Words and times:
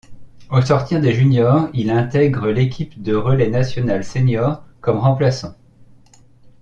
Au 0.49 0.59
sortir 0.63 0.99
des 0.99 1.13
juniors, 1.13 1.69
il 1.75 1.91
intègre 1.91 2.47
l'équipe 2.49 3.03
de 3.03 3.13
relais 3.13 3.51
national 3.51 4.03
seniors 4.03 4.63
comme 4.79 4.97
remplaçant. 4.97 5.53